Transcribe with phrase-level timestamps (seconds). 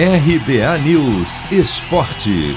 [0.00, 2.56] RBA News Esporte.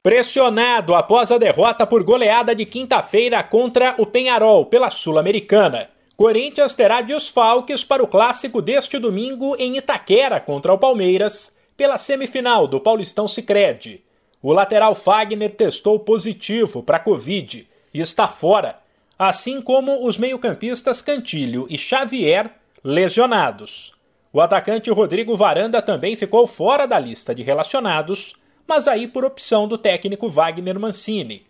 [0.00, 7.00] Pressionado após a derrota por goleada de quinta-feira contra o Penharol pela Sul-Americana, Corinthians terá
[7.00, 13.26] desfalques para o clássico deste domingo em Itaquera contra o Palmeiras, pela semifinal do Paulistão
[13.26, 14.04] Sicredi.
[14.40, 18.76] O lateral Fagner testou positivo para Covid e está fora,
[19.18, 22.48] assim como os meio-campistas Cantilho e Xavier
[22.84, 24.00] lesionados.
[24.32, 28.34] O atacante Rodrigo Varanda também ficou fora da lista de relacionados,
[28.66, 31.44] mas aí por opção do técnico Wagner Mancini.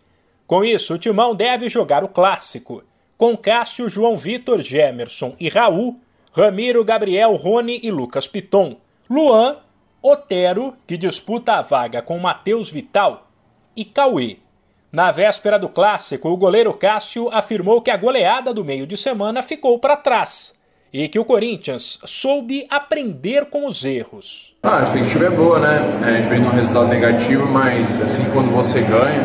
[0.45, 2.83] Com isso, o Timão deve jogar o clássico,
[3.17, 5.97] com Cássio, João Vitor, Gemerson e Raul,
[6.33, 8.75] Ramiro, Gabriel, Rony e Lucas Piton,
[9.09, 9.59] Luan,
[10.01, 13.29] Otero, que disputa a vaga com Matheus Vital,
[13.77, 14.39] e Cauê.
[14.91, 19.41] Na véspera do clássico, o goleiro Cássio afirmou que a goleada do meio de semana
[19.41, 20.61] ficou para trás
[20.93, 24.53] e que o Corinthians soube aprender com os erros.
[24.61, 25.99] Ah, a expectativa é boa, né?
[26.03, 29.21] A gente vem num resultado negativo, mas assim quando você ganha,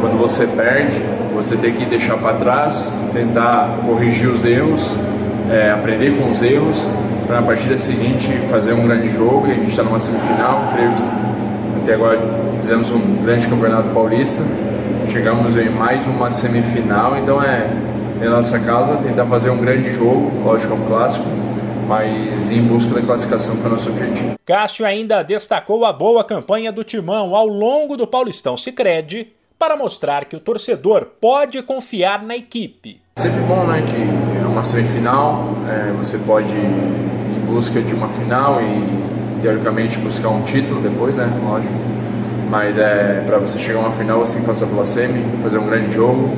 [0.00, 0.96] quando você perde,
[1.34, 4.92] você tem que deixar para trás, tentar corrigir os erros,
[5.50, 6.86] é, aprender com os erros,
[7.26, 9.48] para na partida seguinte fazer um grande jogo.
[9.48, 12.20] E a gente está numa semifinal, creio que até agora
[12.60, 14.40] fizemos um grande campeonato paulista,
[15.08, 17.68] chegamos em mais uma semifinal, então é
[18.22, 21.26] em nossa casa, tentar fazer um grande jogo, lógico, é um clássico,
[21.88, 24.34] mas em busca da classificação que é o nosso objetivo.
[24.46, 30.24] Cássio ainda destacou a boa campanha do Timão ao longo do Paulistão Sicredi para mostrar
[30.24, 33.00] que o torcedor pode confiar na equipe.
[33.16, 38.08] Sempre bom, né, que é uma semifinal, é, você pode ir em busca de uma
[38.08, 41.74] final e teoricamente buscar um título depois, né, lógico.
[42.48, 45.58] Mas é para você chegar a uma final, você tem que passar pela semi, fazer
[45.58, 46.30] um grande jogo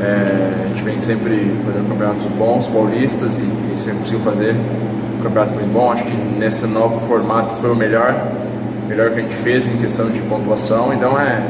[0.00, 0.53] é,
[0.84, 4.54] vem sempre fazendo campeonatos bons, paulistas, e, e sempre conseguiu fazer
[5.18, 5.90] um campeonato muito bom.
[5.90, 8.14] Acho que nesse novo formato foi o melhor,
[8.86, 10.92] melhor que a gente fez em questão de pontuação.
[10.92, 11.42] Então é,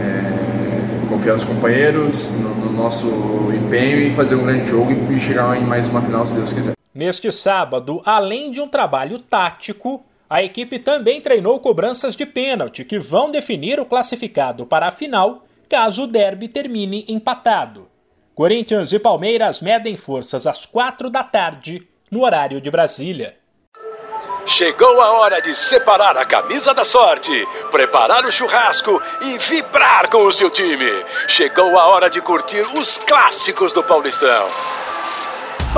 [0.00, 3.06] é confiar nos companheiros, no, no, nosso
[3.54, 6.72] empenho e fazer um grande jogo e chegar em mais uma final, se Deus quiser.
[6.94, 12.98] Neste sábado, além de um trabalho tático, a equipe também treinou cobranças de pênalti que
[12.98, 17.86] vão definir o classificado para a final caso o derby termine empatado.
[18.38, 23.36] Corinthians e Palmeiras medem forças às quatro da tarde, no horário de Brasília.
[24.46, 27.32] Chegou a hora de separar a camisa da sorte,
[27.72, 31.04] preparar o churrasco e vibrar com o seu time.
[31.26, 34.46] Chegou a hora de curtir os clássicos do Paulistão.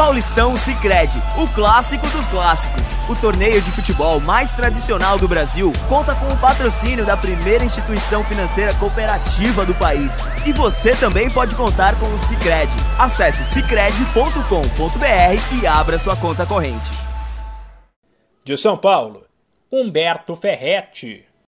[0.01, 2.95] Paulistão Sicredi, o clássico dos clássicos.
[3.07, 8.25] O torneio de futebol mais tradicional do Brasil conta com o patrocínio da primeira instituição
[8.25, 10.21] financeira cooperativa do país.
[10.47, 12.73] E você também pode contar com o Sicredi.
[12.99, 16.91] Acesse sicredi.com.br e abra sua conta corrente.
[18.43, 19.27] De São Paulo,
[19.71, 21.30] Humberto Ferretti.